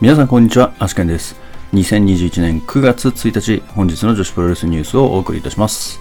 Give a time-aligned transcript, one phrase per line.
[0.00, 1.36] 皆さんこんにちは、アシケンです。
[1.74, 6.00] 2021年9月1日、本日の女子プロレスニュースをお送りいたします。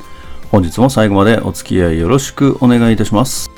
[0.54, 3.52] 本日も最後までお付き合いよろしくお願いいたします。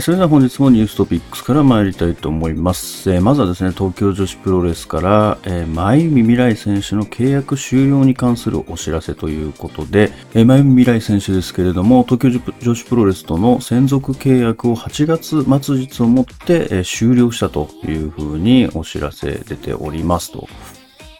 [0.00, 3.12] それでは本日もニューストピックスから参りたいと思います。
[3.12, 20.48] えーまずはですね、東京女子プロレスから、えー、前海未来選手の契約終了に関するお知らせということで、えー前海未来選手ですけれども、東京女子プロレスとの専属契約を8月末日をもって、えー終了したというふうにお知らせ出ておりますと。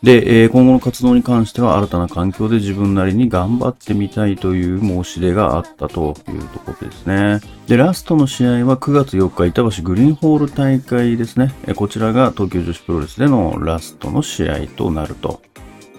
[0.05, 7.41] で、え今後の活動に関しては新たな環境で自分なりに頑張ってみたいという申し出があったというところですね。
[7.67, 11.55] で、ラストの試合は9月4日板橋グリーンホール大会ですね。
[11.67, 15.41] えこちらが東京女子プロレスでのラストの試合となると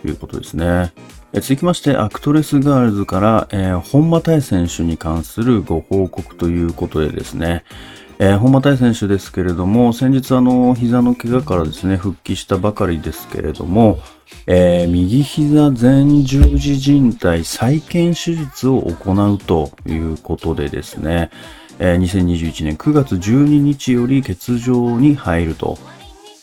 [0.06, 0.94] いうことですね。
[1.34, 7.64] え続きまして、アクトレスガールズから、えー本間多恵選手に関するご報告ということでですね、
[8.18, 14.00] えー本間多恵選手ですけれども、先日あの、膝の怪我からですね、復帰したばかりですけれども、
[14.48, 21.30] えー右膝前十字靭帯再建手術を行うということでですね、
[21.80, 25.78] えー2021年9月12日より欠場に入ると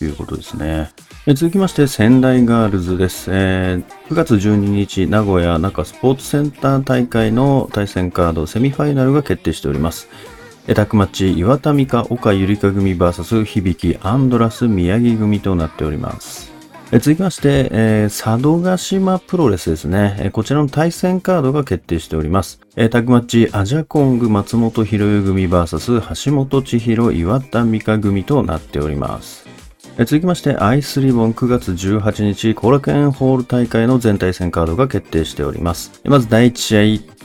[0.02, 0.90] いうことですね。
[1.34, 3.30] 続きまして、仙台ガールズです。
[3.32, 10.08] えー9月12日、名古屋中スポーツセンター大会の対戦カードセミファイナルが決定しております。
[10.68, 16.52] えタクマッチ、岩田美香、岡ゆりか組 VS 響きアンドラス宮城組となっております。
[16.92, 20.16] え続きまして、えー佐渡島プロレスですね。
[20.20, 22.60] えこちらの対戦カードが決定しております。
[22.76, 29.41] えータッグマッチ、アジャコング松本博代組 VS 橋本千尋岩田美香組となっております。
[29.98, 36.00] 続きまして、アイスリボン9月18日、後楽園ホール大会の全対戦カードが決定しております。
[36.04, 36.80] まず第1試合、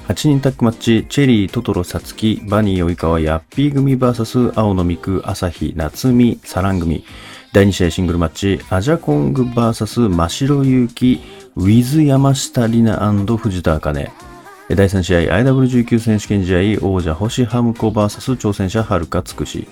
[0.09, 7.05] 8人タッグマッチ、チェリー、トトロ、サツキ、バニー、及川、ヤッピー組 VS 青野美久、朝日、夏美、サラン組。
[7.53, 11.21] 第2試合シングルマッチ、アジャコング VS 真城祐希、
[11.55, 14.11] ウィズ山下里奈藤田茜。
[14.69, 19.69] 第3試合、IW19 選手権試合、王者星ハムコ VS 挑戦者遥かつくし。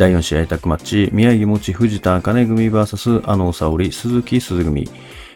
[0.00, 4.88] 第4試合タッグマッチ、宮城もち藤田茜組 VS 阿野沙織鈴木鈴組。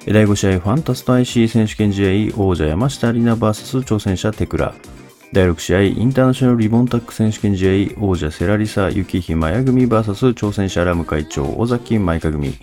[0.07, 4.75] 第5試合、ファンタスト IC 選手権試合、王者山下里奈 VS 挑戦者テクラ。
[5.35, 12.55] 第6試合、インターナショナルリボンタック選手権試合、王者セラリサ、雪ひまや組 VS 挑戦者ラム会長、尾崎舞香組。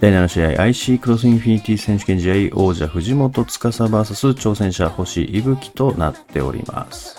[0.00, 7.15] 第7試合、IC クロスインフィニティ選手権試合、王者藤本司 VS 挑戦者星伊吹となっております。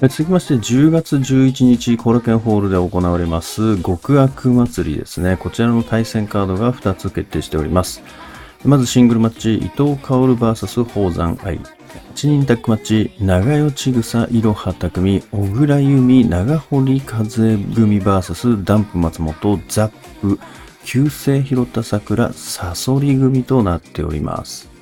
[0.00, 5.36] 続きまして、10月11日、後楽園ホールで行われます、極悪祭りですね。
[5.36, 8.02] こちらの対戦カードが2つ決定しております。
[8.64, 11.58] まずシングルマッチ、伊藤薫 VS 宝山愛。
[11.58, 19.90] 8人タッグマッチ、長代千草いろは匠、小倉由美、長堀風組 VS ダンプ松本、ザッ
[20.20, 20.40] プ、
[20.84, 24.73] 旧姓広田桜、サソリ組となっております。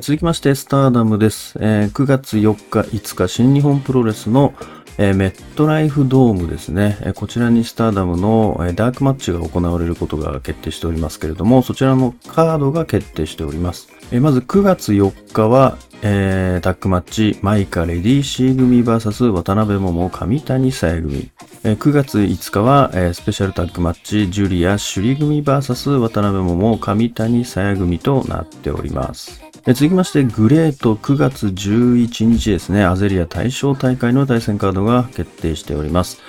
[0.00, 1.58] 続きまして、スターダムです。
[1.60, 4.54] えー9月4日、5日、新日本プロレスの、
[4.96, 7.12] メットライフドームですね。
[7.14, 13.88] こちらにスターダムの、ダークマッチが行われることが決定しておりますけれども、そちらのカードが決定しております。
[14.18, 21.30] まず9月4日は、えタッグマッチ、マイカレディーシー組 VS 渡辺桃上谷さや組。
[21.64, 29.51] え9月5日は、スペシャルタッグマッチ、ジュリア首里組 VS 渡辺桃上谷さや組となっております。
[29.64, 36.20] 続きまして、グレート9月11日ですね、アゼリア大賞大会の対戦カードが決定しております。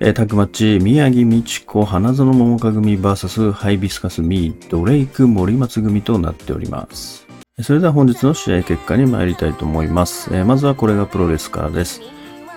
[0.00, 7.24] えータッグマッチ、宮城美智子、花園桃香組 VS ハイビスカスミー、ドレイク森松組となっております。
[7.62, 10.34] それでは本日の試合結果に参りたいと思います。
[10.34, 12.00] えまずはこれがプロレスからです。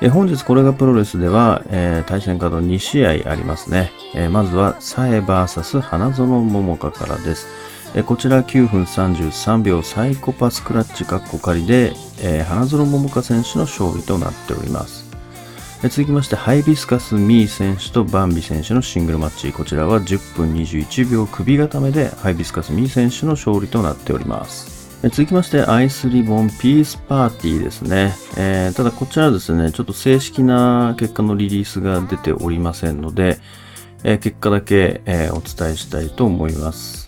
[0.01, 3.91] え本日これがプロレスでは、えー対戦カード2試合ありますね。
[4.15, 7.45] えまずは、サエ VS 花園桃香からです。
[8.01, 15.03] こちら9分33秒サイコパスクラッチカッコ仮で、えー花園桃香選手の勝利となっております。
[15.83, 19.51] 続きまして、ハイビスカスミー選手とバンビ選手のシングルマッチ。
[19.51, 24.97] こちらは10分21秒首固めで、ハイビスカスミー選手の勝利となっております。
[25.03, 28.15] 続きまして、アイスリボンピースパーティーですね。
[28.37, 33.39] えーただこちらですね、ちょっと正式な結果のリリースが出ておりませんので、
[34.03, 37.02] えー結果だけ、えーお伝えしたいと思います。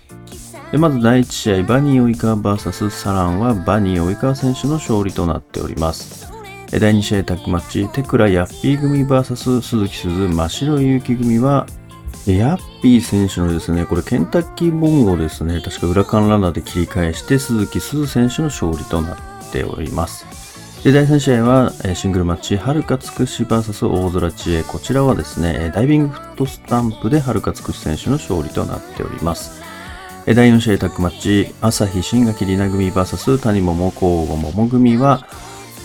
[0.72, 6.32] でまず第1試合、バニー及川 VS サランはバニー及川選手の勝利となっております。
[6.72, 11.66] 第2試合タッグマッチ、テクラヤッピー組 VS 鈴木鈴真城祐希組は、
[12.26, 19.18] ヤッピー選手のですね、これケンタッキーボンゴですね、確か裏カンランナーで切り返して鈴木鈴選手の勝利となっ
[19.52, 20.26] ております。
[20.84, 24.64] で、第3試合は、シングルマッチ、はるかつくし VS 大空知恵。
[24.64, 29.65] こちらはですね、ダイビングフットスタンプではるかつくし選手の勝利となっております。
[30.34, 35.28] 第4試合タッグマッチ、朝日新垣里奈組 VS 谷桃交互桃組は、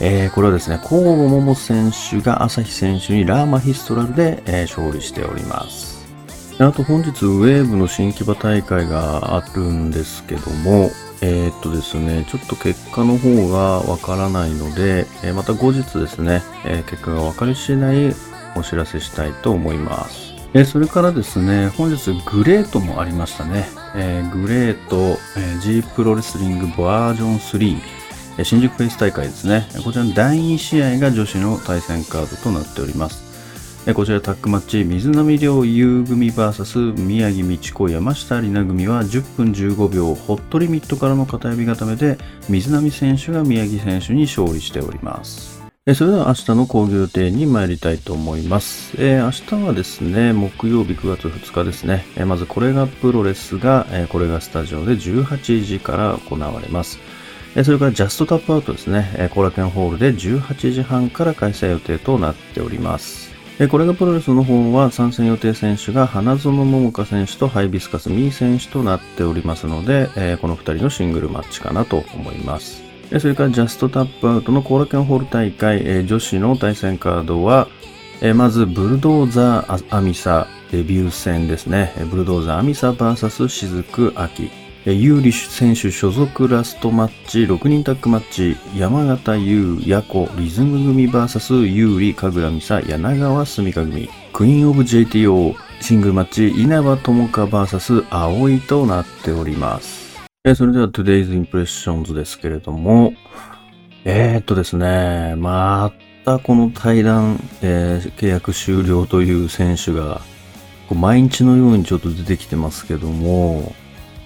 [0.01, 6.01] えー、これはですね、交互桃選手が朝日選手にラーマヒストラルで、えー、勝利しております。
[6.59, 10.91] あと本日ウェーブの新木場大会があるんですけども、
[11.21, 18.15] えー、っとですね、ちょっと結果の方がわからないので、え、また後日ですね、え、結果が分かり次第
[18.57, 20.33] お知らせしたいと思います。
[20.55, 23.69] えそれからですね、本日グレートもありましたね。
[23.95, 27.81] えグレート、え G プロレスリングバージョン3、
[28.39, 29.69] え新宿フェイス大会ですね。
[29.85, 33.31] こちらの第2試合が女子の対戦カードとなっております。
[33.95, 45.60] こちらタッグマッチ、水波亮優組 VS 宮城道子山下里奈組は10分15秒ホットリミットからの片指固めで水波選手が宮城選手に勝利しております。
[45.95, 48.95] それでは明日の講義予定に参りたいと思います。
[48.99, 52.05] えー、明日はですね、木曜日9月2日ですね。
[52.17, 56.99] えー、まずこれがプロレスが、えー、これがスタジオで18時から行われます。
[57.57, 63.31] えそれからジャストタップアウトですね、え後楽園ホールで18時半から開催予定となっております。
[63.71, 70.09] これがプロレスの方は参戦予定選手が花園桃香選手とハイビスカスミー選手となっておりますので、
[70.43, 72.90] この2人のシングルマッチかなと思います。
[73.19, 77.67] それからジャストタップアウトの後楽園ホール大会、女子の対戦カードは、
[78.35, 81.93] まずブルドーザーアミサデビュー戦ですね。
[82.11, 84.51] ブルドーザーアミサ VS 雫秋。
[84.87, 100.10] 有利選手所属ラストマッチ、6人タッグマッチ、山形優、ヤコ、リズム組 VS 有利、神楽美沙、柳川澄香組、クイーンオブ JTO、シングルマッチ、稲葉友香 VS 葵となっております。
[100.43, 103.13] えそれでは Today's Impressions ですけれども、
[104.07, 105.93] えー、っとですね、ま
[106.25, 110.23] たこの対談、えー、契約終了という選手が、
[110.91, 113.75] 毎日のようにちょっと出てきてますけども、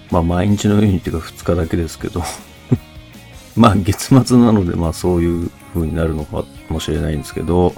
[0.09, 2.23] まあ毎日のようにっていうか2日だけですけど
[3.57, 7.73] まあ月末なのでまあそういう風になるのかもしれないんですけど、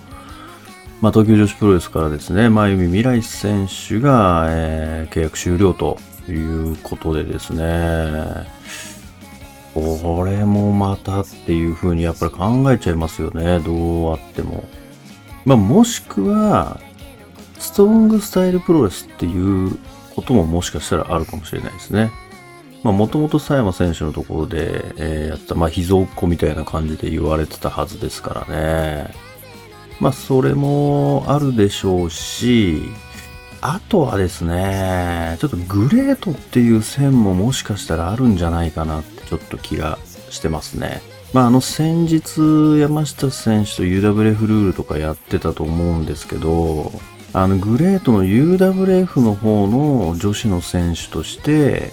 [1.02, 5.98] まあ東京女子プロレスからですね、まゆみ未来選手が、えー、契約終了と
[6.32, 8.48] いうことでですね、
[9.74, 14.64] これもまたっていう風にやっぱり考えちゃいますよね、どうあっても。
[15.46, 16.80] まあもしくは、
[17.60, 19.78] ストロングスタイルプロレスっていう
[20.16, 22.12] ことももしかしたらあるかもしれないですね。
[22.84, 29.14] まあ、もともと佐山選手のところで、えー、やった、まあ、膝っこみたいな感じで言われてたはずですからね。
[30.00, 32.82] まあ、それもあるでしょうし、
[33.62, 39.98] あとはですね、ちょっとグレートっていう線ももしかしたらあるんじゃないかなってちょっと気が
[40.30, 41.02] してますね。
[41.34, 46.92] まあ、あの先日山下選手と UWF ルールとかやってたと思うんですけど、
[47.34, 51.92] あのグレートの UWF の方の女子の選手として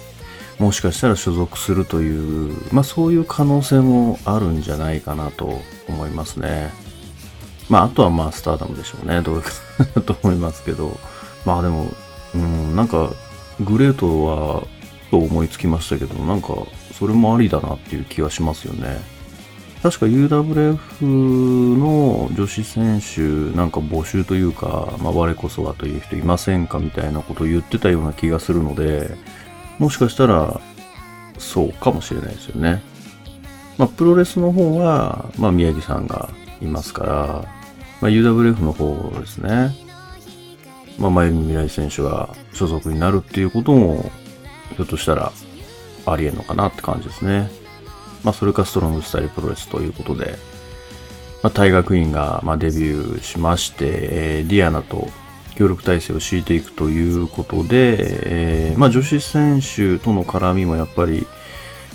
[0.59, 6.71] もしかしたら所属するという、まあそういう可能性もあるんじゃないかなと思いますね。
[7.69, 9.21] まああとはまあスターダムでしょうね。
[9.21, 10.97] どういうかと思いますけど。
[11.45, 11.91] まあでも、
[12.33, 13.11] うん、なんか
[13.61, 14.63] グレートは
[15.11, 16.55] と思いつきましたけど、なんか
[16.93, 18.99] それもありだなっていう気がしますよね。
[19.81, 23.21] 確か UWF の女子選手
[23.55, 29.15] なんか募集というか、まあ、我こそはという人いませんかみたいなことを言ってたような気がするので、
[29.77, 30.59] もしかしたら
[31.37, 32.81] そうかもしれないですよね。
[33.77, 36.29] まあ、プロレスの方は、まあ、宮城さんが
[36.61, 37.13] いますから、
[38.01, 39.84] まあ、UWF の方ですね。
[40.97, 44.09] まあ、前見未来選手が所属になるっていうことも、
[44.75, 45.31] ひょっとしたら
[46.05, 47.49] ありえんのかなって感じですね。
[48.23, 50.37] まあ、それかストロングスタイルプロレスということで、
[51.43, 55.09] まあ、大学院がまデビューしまして、えー、ディアナと
[55.55, 57.97] 協力体制を敷いていくということで、
[58.71, 61.27] えー、まあ、女子選手との絡みもやっぱり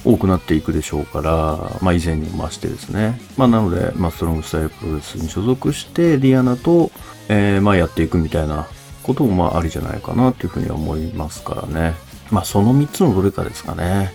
[0.04, 3.21] 多くなっていくでしょうから、まあ、以前にも増してですね。
[3.37, 6.90] まあ、なので、まあ、ストロングスタイルプロレスに所属して、ディアナと、
[7.28, 8.66] えー、まあ、やっていくみたいな
[9.02, 11.95] ことも、まあ、ありじゃないかなというふうに思いますからね。
[12.30, 14.12] まあ、その3つのどれかですかね。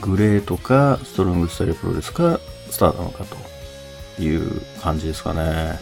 [0.00, 2.38] グレーとか、ストロングスタイルプロレスか、
[2.70, 3.24] スターなのか
[4.16, 5.78] という感じですかね。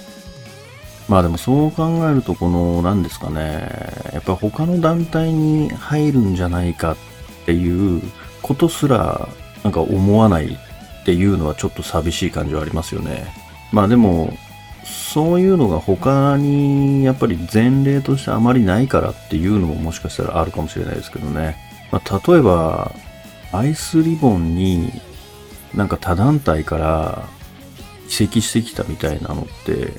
[1.09, 3.69] まあでもそう考えると、この、何ですかね、
[4.12, 6.97] やっぱ他の団体に入るんじゃないかっ
[7.45, 8.02] ていう
[8.41, 9.29] ことすら、
[9.64, 10.59] なんか思わない
[11.02, 13.26] っていうのはちょっと寂しい感じはありますよね。
[13.73, 14.33] まあでも、
[14.84, 21.56] そういうのが他にやっぱり前例としてあまりないからっていうのももしかしたらあるかもしれないですけどね。
[21.90, 22.92] まあ、例えば、
[23.52, 24.90] アイスリボンに
[25.74, 27.28] なんか他団体から
[28.08, 29.92] 移籍してきたみたいなのって、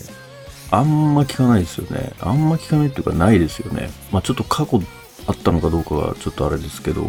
[0.71, 2.13] あんま聞かないですよね。
[2.19, 3.89] あんま聞かないっていうかないですよね。
[4.11, 4.81] まあちょっと過去
[5.27, 7.03] あったのかどうかはちょっとあれですけど、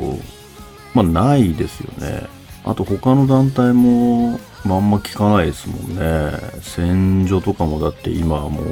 [0.92, 2.26] まあないですよね。
[2.64, 6.32] あと他の団体も、まあんま聞かないですもんね。
[6.62, 8.64] 戦場とかもだって今はもう、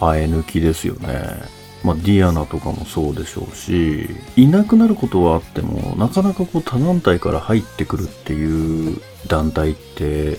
[0.00, 1.62] あえ抜きですよね。
[1.84, 10.38] まあ、ディアナとかもそうでしょうし、いなくなることはあっても、なかなかこう他団体から入ってくるっていう団体って、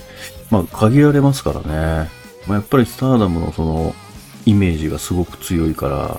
[0.50, 2.10] まあ限られますからね。
[2.48, 3.94] まあ、やっぱりスターダムのその
[4.46, 6.18] イメージがすごく強いから、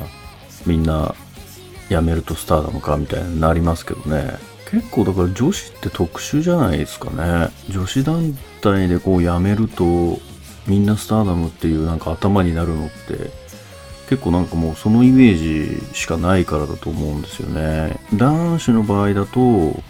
[0.66, 1.14] みんな
[1.88, 4.53] 辞めるとスターダムかみたいになりますけどね。
[4.70, 7.50] 結構だから女子って特殊じゃないですかね。
[7.68, 10.18] 女子団体でこう辞めると、
[10.66, 13.30] みんなスターダムっていうなんか頭になるのって、
[14.08, 17.98] 結構なんかもうそのイメージしかないからだと思うんですよね。
[18.14, 19.82] 男子の場合だと、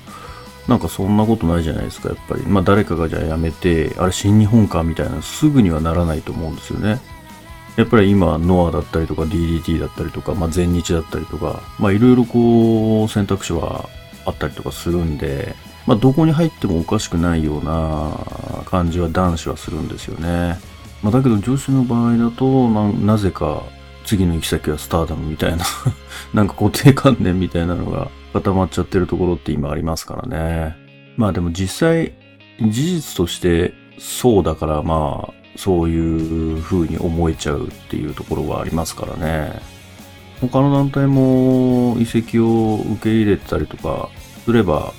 [0.68, 2.42] なんかそんなことないじゃないですか、やっぱり。
[2.46, 7.00] まあ誰かがじゃあ辞めて、あれ新日本かみたいなすぐにはならないと思うんですよね。
[7.76, 13.88] やっぱり今、ノアだったりとか DDT だったりとか、まあ全日だったりとか、まあいろいろこう選択肢は
[14.26, 15.54] あったりとかするんで、
[15.86, 20.58] まあどこに入ってもおかしくないような感じは男子はするんですよね。
[21.02, 23.62] まあだけど女子の場合だとな、なぜか
[24.04, 25.64] 次の行き先はスターダムみたいな、
[26.32, 30.76] なんか固定観念みたいなのが固まっちゃってるところって今ありますからね。
[31.16, 32.12] まあでも実際、
[32.60, 39.73] 事実としてそうだからまあ、そういう風に思えちゃうっていうところはありますからね。
[40.48, 44.08] 他の団体も移籍を受け入れてたりとか
[44.44, 44.92] すれば、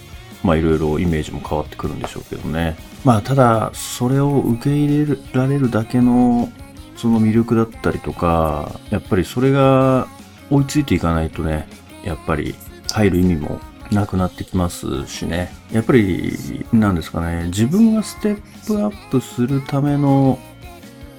[0.44, 2.75] まあいろいろイメージも変わってくるんでしょうけどね。
[3.04, 6.50] まあただ、それを受け入れられるだけの
[6.96, 10.08] その魅力だったりとか、やっぱりそれが
[10.50, 11.68] 追いついていかないとね、
[12.04, 12.56] やっぱり
[12.92, 13.60] 入る意味も
[13.92, 15.54] なくなってきますしね。
[15.72, 20.40] やっぱり、なんですかね、自分がステップアップするための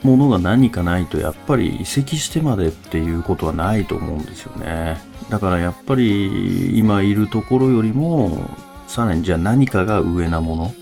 [0.06, 4.98] ものが何かないと、やっぱり移籍してまでっていうことはないと思うんですよね。
[5.28, 8.48] だからやっぱり今いるところよりも、
[8.86, 10.74] さらにじゃあ何かが上なもの。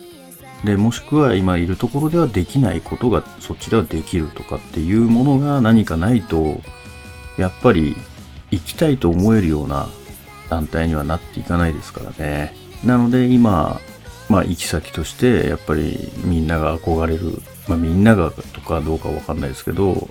[0.64, 6.61] で、もしくは今いるところではできないことがそっちではできるとかっていうものが何かないと、
[7.38, 7.97] やっぱり
[8.50, 9.88] 行きたいと思えるような
[10.49, 12.54] 団体にはなっていかないですからね。
[12.85, 13.81] なので今、
[14.28, 20.09] まあ行き先としてやっぱりみんなが憧れる、まあみんながとかどうかわかんないですけど、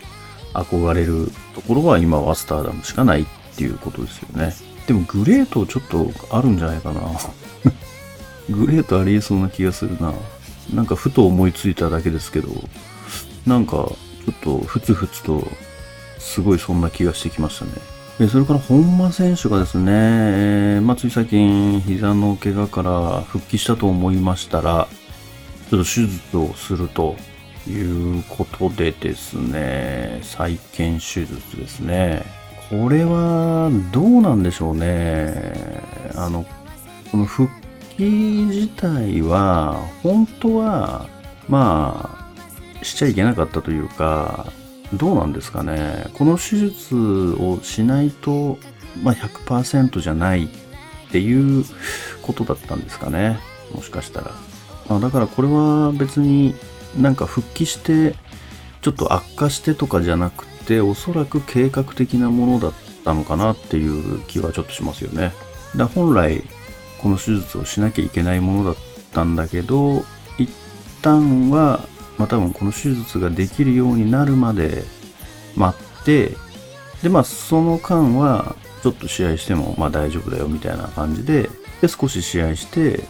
[0.54, 4.54] 憧れるところは今はスターダムしかないっていうことですよね。
[4.88, 7.02] でもグレートちょっとあるんじゃないかな。
[8.50, 10.14] グレートありえそうな気がするな。
[10.74, 12.50] なんかふと思いついただけですけど、
[13.46, 13.96] なんかちょ
[14.32, 15.46] っとふつふつと
[16.20, 17.72] すごいそんな気がしてきましたね。
[18.20, 24.88] でそれから本間選手がですね、えーまあ、つい最近膝の怪我から復帰したと思いましたら、
[25.70, 27.16] ちょっと手術をすると
[27.70, 32.24] いうことでですね、再建手術ですね。
[32.70, 35.34] これはどうなんでしょうね。
[36.16, 36.46] あの、
[37.12, 37.52] この復
[37.98, 41.08] 帰自体は、本当は、
[41.48, 42.10] ま
[42.82, 44.52] あ、しちゃいけなかったというか、
[44.94, 46.08] どうなんですかね。
[46.14, 46.96] この手術
[47.40, 48.58] をしないと、
[49.02, 50.48] まあ100%じゃないっ
[51.12, 51.66] ていう
[52.22, 53.40] ことだったんですかね。
[53.74, 54.32] もしかしたら。
[54.90, 56.54] あだからこれは別に
[56.98, 58.16] なんか復帰して、
[58.82, 62.74] ちょっと悪化してとかじゃなくて、おそらく計画的なものだっ
[63.04, 65.32] たのかなっていう気はちょっとしますよね。
[65.76, 66.44] だ本来、
[67.02, 68.76] この手術をしなきゃいけないものだっ
[69.14, 70.04] たんだけど、
[70.38, 70.50] 一
[71.02, 74.84] 旦は、まあ多分この手術ができるようになるまで
[75.56, 76.32] 待って、
[77.02, 81.50] でまあその間はちょっと試合してもまあ大丈夫だよみたいな感じで、
[81.82, 83.04] で少し試合して、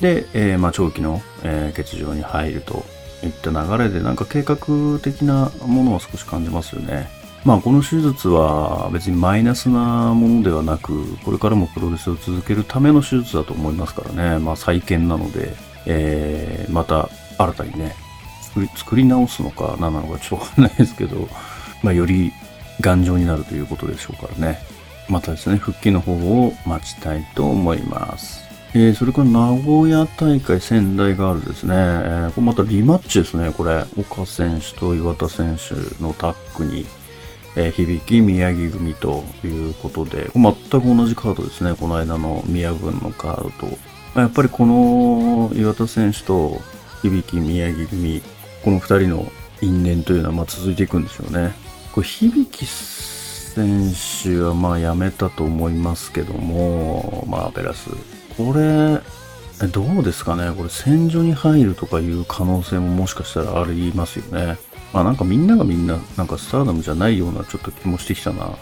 [0.00, 2.84] で、えーまあ長期の、えー欠場に入ると
[3.22, 4.56] いった流れでなんか計画
[5.02, 7.08] 的なものを少し感じますよね。
[7.44, 14.38] まあこの手術は別にマイナスなものではなく、これからもプロレスを続けるための手術だと思いますからね。
[14.38, 15.54] まあ再建なので、
[15.86, 17.08] えーまた
[17.38, 17.94] 新たにね、
[18.42, 21.28] 作り作り直すのか何なのかちょっとわかんないですけど、
[21.82, 22.32] まあより
[22.80, 24.58] 頑丈になるということでしょうからね。
[25.08, 28.47] またですね、復帰の方を待ちたいと思います。
[28.74, 31.74] えーそれから名古屋大会仙台ガールですね。
[31.74, 33.84] えーこれまたリマッチですね、これ。
[33.96, 36.86] 岡選手と岩田選手のタッグに、
[37.56, 43.78] えー響き宮城組ということで、全く同じカードですね、この間の宮軍のカードと。
[44.20, 46.60] やっぱりこの岩田選手と
[47.02, 48.22] 響き宮城組、
[48.64, 49.32] この二人の
[49.62, 51.52] 因縁というのはま続いていくんでしょうね。
[51.92, 58.17] これ響選手はまあ辞めたと思いますけども、まあベラス。
[58.38, 59.00] これ、
[59.66, 60.52] どうですかね？
[60.56, 64.56] これ戦場に入るとかいう可能性ももしかしたらありますよね。
[64.92, 68.52] まあなんかみんながみんななんかスターダムじゃないようなちょっと気もしてきたな。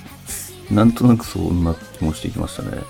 [0.70, 2.82] なんとなくそんな気もしてきましたね。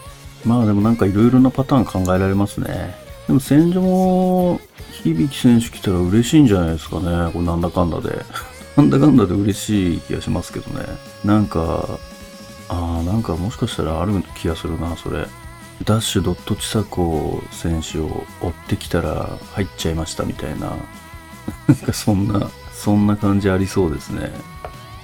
[0.44, 2.96] まあでもなんかいろいろなパターン考えられますね。
[3.28, 4.60] でも戦場も
[5.04, 7.30] 響選手来たら嬉しいんじゃないですかね。
[7.32, 8.24] これなんだかんだで。
[8.76, 10.84] なんだかんだで嬉しい気がしますけどね。
[11.24, 11.98] なんか、
[12.68, 15.26] ああ、なんかもしかしたらある気がするな、それ。
[15.84, 20.76] ダッシュドットチサコ選手を追ってきたら入っちゃいましたみたいな。
[21.68, 24.32] なんかそんな、そんな感じありそうですね。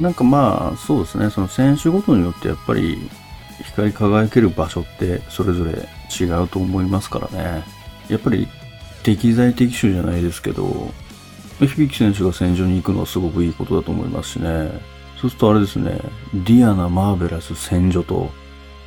[0.00, 1.30] なんかまあ、そうですね。
[1.30, 3.08] その選手ごとによってやっぱり
[3.64, 5.88] 光り輝ける場所ってそれぞれ
[6.20, 7.64] 違うと思いますからね。
[8.08, 8.48] やっぱり
[9.02, 10.92] 適材適所じゃないですけど、
[11.60, 14.70] 響選手が戦場に行くのはすごくいいことだと思いますしね。
[15.20, 16.00] そうするとあれですね、
[16.34, 18.30] ディアナ、マーベラス、戦場と、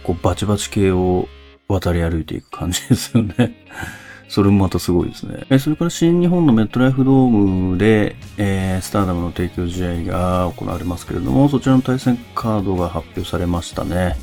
[0.04, 1.28] こうバチバチ系を
[1.68, 3.56] 渡り歩いていく感じですよね。
[4.28, 5.46] それもまたすごいですね。
[5.50, 14.18] えそれから新日本のメットライフドームで、えー、スターダムの提供試合が行われますけれども、そちらの対戦カードが発表されましたね。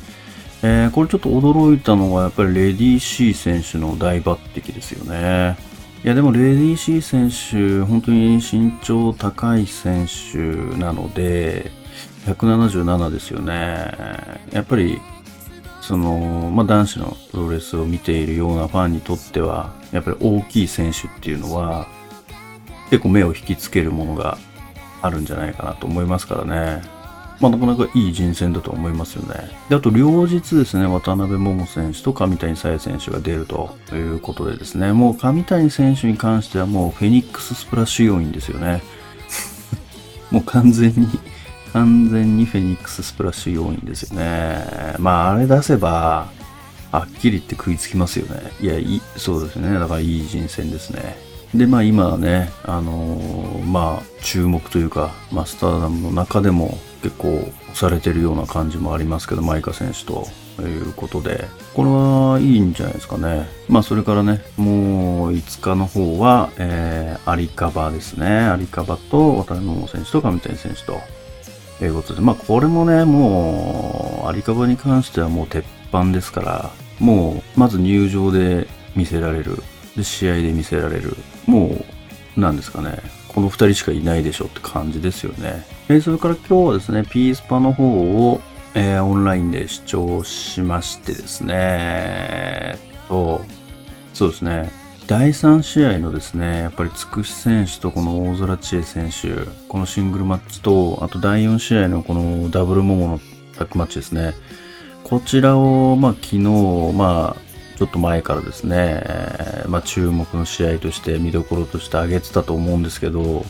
[0.61, 5.57] えー、これちょっと驚いたのはやっぱりレディー・シー選手の大抜擢ですよね。
[6.03, 10.37] いやでもレディー・シー選手、本当に身長高い選手
[10.77, 11.71] なので、
[12.25, 13.91] 177ですよね。
[14.51, 14.99] やっぱり、
[15.83, 21.87] その、まあ、男子のプロレスを見ているようなファンにとっては、やっぱり大きい選手っていうのは、
[22.89, 24.37] 結構目を引きつけるものが
[25.01, 26.81] あるんじゃないかなと思いますからね。
[27.41, 29.49] まあ、なかなかいい人選だと思いますよね。
[29.67, 38.81] で、あと両日ですね、渡辺桃選手と上谷沙耶選手が出るということでですね、もう上谷選手に関してはもうフェニックススプラッシュ要因ですよね。
[40.31, 41.09] もう完全に、
[41.73, 44.95] 完全にフェニックススプラッシュ要因ですよね。
[44.99, 46.31] まあ、あれ出せば、
[46.91, 48.51] はっきり言って食いつきますよね。
[48.61, 49.79] いや、いそうですね。
[49.79, 51.17] だからいい人選ですね。
[51.55, 60.27] で、まあ今はね、あのー、まあ注目というか、マスターダムの中でも結構されてるような感じもありますけど、マイカ選手と
[60.61, 63.47] いうことで、これはいいんじゃないですかね。
[63.67, 68.27] まあそれからね、もう5日の方は、えー、アリカバですね。
[68.27, 71.01] アリカバと渡辺桃選手と上谷選手と。
[71.83, 79.57] ということで、まあこれもね、もう、アリカバに関してはもう鉄板ですから、もう、まず入場で見せられる。
[79.97, 81.17] で、試合で見せられる。
[81.45, 81.83] も
[82.37, 82.99] う、なんですかね。
[83.27, 85.65] この2人しかいないでしょって感じですよね。
[85.89, 87.83] えー、それから今日はですね、ピースパの方
[88.29, 88.39] を、
[88.75, 92.77] えー、オンラインで視聴しましてですね、
[93.09, 93.41] と、
[94.13, 94.71] そうですね、
[95.13, 103.19] 第3試合のですね、やっぱりつくし選手とこの大空知恵選手、このシングルマッチと、あと第4試合のこのダブルモモの
[103.55, 104.33] タッグマッチですね。
[105.03, 106.39] こちらを、まあ昨日、
[106.95, 109.03] まあちょっと前からですね、
[109.67, 113.45] まあ、注目の試合として見どころとして挙げてたと思うんですけど、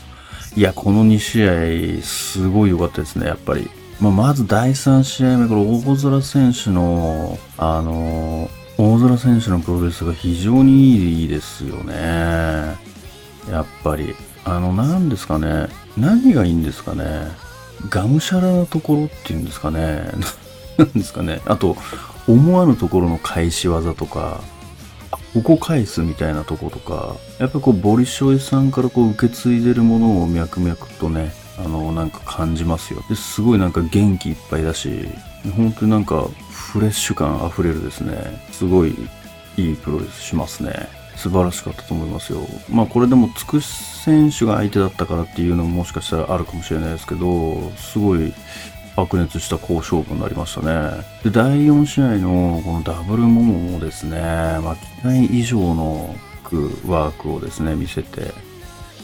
[0.56, 3.70] いや、この2試合、すごい良かったですね、やっぱり。
[4.00, 8.50] まあ、まず第3試合目、これ大空選手の、あの、
[8.86, 11.94] 大空選手のプロレスが非常にいいですよね。
[13.50, 14.14] やっぱり。
[14.44, 15.68] あの、何ですかね。
[15.96, 17.28] 何がいいんですかね。
[17.88, 20.04] がむしゃらなところっていうんですかね。
[20.76, 21.40] 何ですかね。
[21.46, 21.78] あと、
[22.28, 24.42] 思わぬところの返し技とか、
[25.32, 33.02] ここ返すみたいなとことか、やっぱこう、ボリショイさんからこう受け継いでるものを脈々とね、あの、なんか感じますよ。
[33.08, 35.08] ですごいなんか元気いっぱいだし、
[35.56, 36.28] 本当になんか
[36.74, 38.96] フレッシュ感あふれるですね、すごい
[39.56, 40.88] いいプロレスしますね。
[41.14, 42.40] 素晴らしかったと思いますよ。
[42.68, 48.34] まあこれでもつく選手が相手だったからっていうのももしかしたらあるかもしれないですけど、すごい
[48.96, 51.04] 白熱した好勝負になりましたね。
[51.22, 56.16] で、第4試合のこのダブルモモもですね、まあ、期待以上の
[56.88, 58.34] ワークをですね、見せて、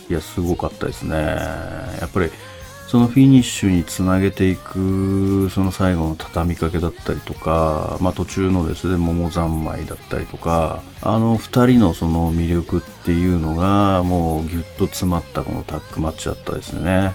[0.09, 1.15] いや、すごかったですね。
[1.17, 2.31] やっぱり、
[2.91, 17.15] そのフィニッシュにつなげていく、その最後の畳みかけだったりとか、まあ途中のですね、桃三昧だったりとか、あの二人のその魅力っていうのが、もうギュッと詰まったこのタッグマッチだったですね。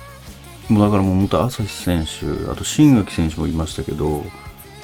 [0.69, 4.23] もうだからもう本当朝日選手、あと新垣選手もいましたけど、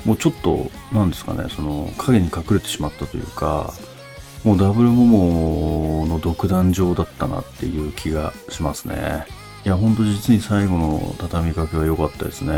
[0.04, 3.74] もうちょっと、なんですかね、その影に隠れてしまったというか、
[4.44, 9.40] もうダブルモモの独壇場だったなっていう気がしますね。
[9.64, 12.54] いや、ほんと実に最後の畳みかけは良かったですね。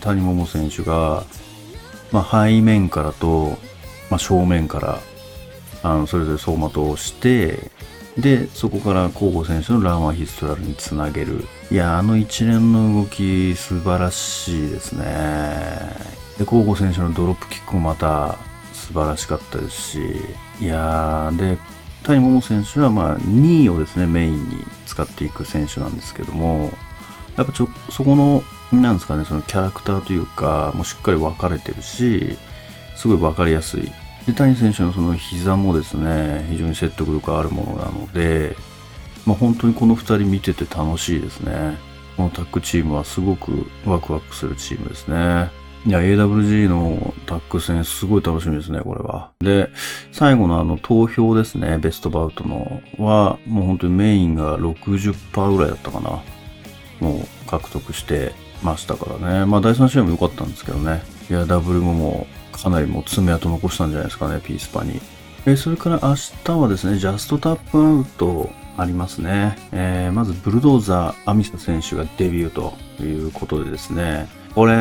[0.00, 1.24] 谷桃選手が、
[2.12, 3.58] まあ、背面からと、
[4.10, 4.98] まあ、正面から、
[5.82, 7.70] あの、それぞれ走馬灯をして、
[8.18, 11.44] で、そこから候補選手のランワヒストラルにつなげる。
[11.70, 15.04] いや、あの一連の動き素晴らしいですね。
[16.38, 18.36] で、候補選手のドロップキックもまた
[18.72, 20.00] 素晴らしかったですし、
[20.60, 21.58] いやー、で、
[22.06, 26.72] 谷桃選手はまあ2位をですね、メインに使っていく選手なんですけども、
[27.36, 28.42] やっぱちょ、そこの、
[28.72, 32.38] なんですかね、そのキャラクターというか、もうしっかり分かれてるし、
[32.96, 33.92] すごい分かりやすい。
[34.26, 38.56] で、谷選手のその膝もですね、非常に説得力あるものなので、
[39.24, 41.76] まあ、本当にこの2人見てて楽しいですね。
[42.16, 45.50] このタッグチームはすごくワクワクするチームですね。
[45.86, 49.30] いや、AWG のタッグ戦すごい楽しみですね、これは。
[49.38, 49.70] で、
[50.10, 56.20] 最後のあの投票ですね、ベストバウトのは、もう本当にメインが60%ぐらいだったかな。
[56.98, 58.32] もう獲得して
[58.64, 59.46] ましたからね。
[59.46, 61.02] まあ第3試合も良かったんですけどね。
[61.30, 65.00] いや、ダブルももうかなりもう爪痕残したんじゃないですかね、ピースパに。
[65.46, 69.56] えそれから明日はですね、ジャストタップアウトありますね。
[69.70, 74.74] えー、まずブルドーザー・アミサ選手がデビューということでですね、これ、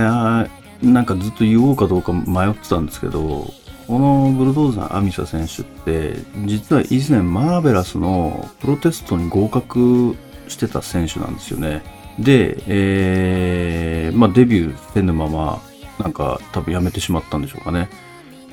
[0.81, 3.53] なんかずっと言おうかどうか迷ってたんですけど、
[3.87, 10.15] このブルドーザー・アミサ選手って、実は以前マーベラスのプロテストに合格
[10.47, 11.83] してた選手なんですよね。
[12.19, 15.61] で、えー、まあデビューせぬまま、
[15.99, 17.89] なんか多分辞めてしまったんでしょうかね。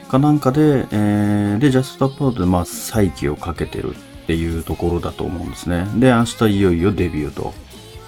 [0.09, 5.87] かなんかで、えー、で、ジャストアップアウトでまあ再起をかけてるっていうところだと思うんですね。
[5.97, 7.55] で、明日いよいよデビューと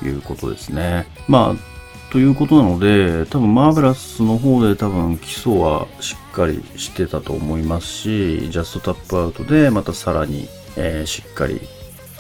[0.05, 1.07] いうことですね。
[1.27, 1.74] まあ、
[2.15, 11.61] ということなので、多分マーベラスの方で多分基礎はしっかりしてたと思いますし、ジャストタップアウトでまたさらに、えー、しっかり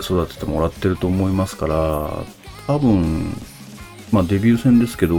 [0.00, 2.24] 育ててもらってると思いますから、
[2.66, 3.36] 多分、
[4.10, 5.16] まあデビュー戦ですけど、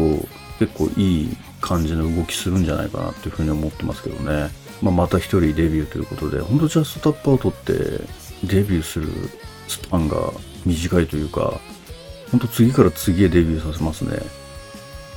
[0.60, 4.50] 結構いい感じの動きするんじゃないかなっていうふうに思ってますけどね。
[4.82, 7.74] まあ、また一人デビューということで、本当ジャストタップアウトって
[8.44, 9.08] デビューする
[9.70, 10.18] スパンが
[10.66, 11.62] 短いというか、
[12.30, 14.45] ほんと次から次へデビューさせますね。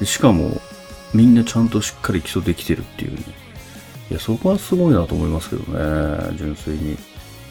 [0.04, 0.60] しかも、
[1.14, 3.18] みんなちゃんとしっかり基礎できてるっていうね。
[4.10, 6.96] いや、そこはすごいなと思いますけどね、純粋に。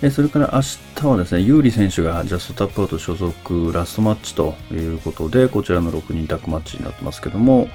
[0.04, 0.62] えそれから明
[0.96, 7.68] 日はですね、有利選手がジャストタップアウト所属ラストマッチということで、こちらの6人タッグマッチになってますけども、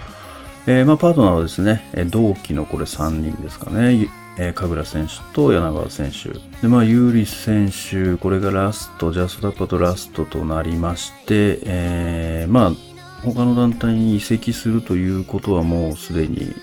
[0.66, 4.08] えー、まあパートナーはですね、同期のこれ3人ですかね。
[4.38, 6.30] えー、神楽選手と柳川選手。
[6.62, 12.91] で、まあ、有利選手、これがラスト、ジャストタップとラストとなりまして、えー、まあ、
[13.24, 16.54] 他の団体に移籍するということはもうすでに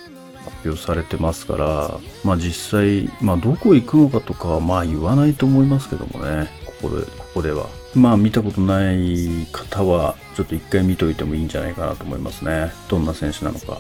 [0.44, 6.50] 発表されてますから、まあ実際、まあどこ行くのかとかはまあ言わないと思いますけどもね、
[6.82, 7.68] ここで、ここでは。
[7.96, 12.72] まあ見たことない方は、ちょっと一回見といてもいいんじゃないかなと思いますね。
[12.90, 13.80] どんな選手なのか。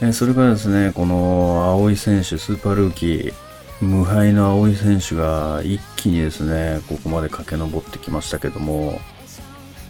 [0.00, 3.34] えそれからですね、この青井選手、スーパールーキー、
[3.80, 9.00] 無敗の青井選手が一気にですね、ここまで駆け上ってきましたけども、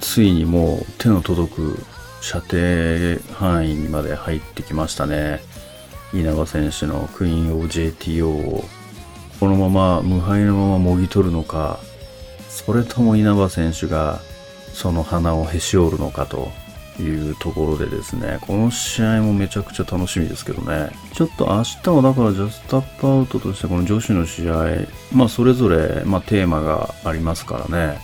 [0.01, 1.85] ついにもう手の届く
[2.21, 5.41] 射程範囲にまで入ってきましたね。
[6.13, 8.65] 稲葉選手のクイーン・オブ・ JTO を
[9.41, 11.79] このまま無敗のままもぎ取るのか、
[12.49, 14.21] それとも稲葉選手が
[14.73, 16.51] その花をへし折るのかと
[17.01, 20.91] いうところでですね、この試合もめちゃくちゃ楽しみですけどね。
[21.13, 27.99] ちょっと明日はだからジャストアップアウトとしてこの女子の試合、まあそれぞれ、まあ、テーマがありますからね。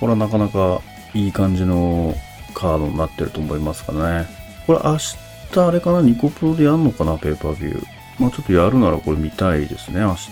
[0.00, 0.80] これはなかなか
[1.12, 2.14] いい感じの
[2.58, 4.26] カードになってると思いますかね。
[4.66, 7.86] これ明日あれかな、ニコプロでやるのかな、ペーパービュー。
[8.18, 10.30] まあちょっとやるならこれ見たいですね、明日。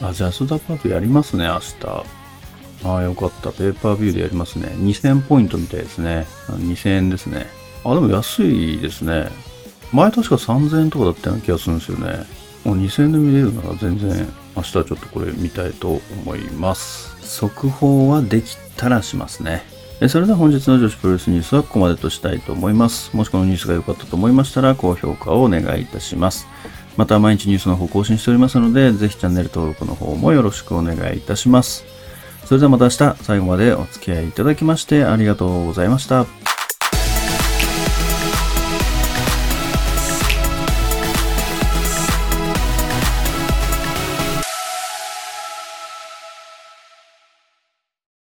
[0.00, 2.04] あ、ジャストアップアウトやりますね、明日。
[2.84, 3.52] ああ、よかった。
[3.52, 4.68] ペーパービューでやりますね。
[4.78, 6.26] 2000ポイントみたいですね。
[6.48, 7.46] 2000円ですね。
[7.84, 9.28] あ、でも安いですね。
[9.92, 12.24] 前確か3000円とかだったような気がするんですよね。
[12.64, 17.14] もう2000円で見れるなら全然明日ちょっとこれ見たいと思います。
[17.20, 19.71] 速報はできたらしますね。
[20.08, 23.16] それでは本日の女子プロレスニュースはここまでとしたいと思います。
[23.16, 26.46] もしこのニュースが良かったと思いましたら高評価をお願いいたします。
[26.96, 31.84] また毎日ニュースの方更新しておりますので、ぜひチャンネル登録の方もよろしくお願いいたします。
[32.44, 36.51] それではまた明日最後までお付き合いいただきましてありがとうございました。